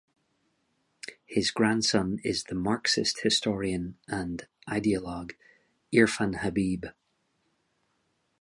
His 1.27 1.51
grandson 1.51 2.21
is 2.23 2.45
the 2.45 2.55
Marxist 2.55 3.21
historian 3.21 3.99
and 4.07 4.47
ideologue 4.67 5.33
Irfan 5.93 6.39
Habib. 6.39 6.85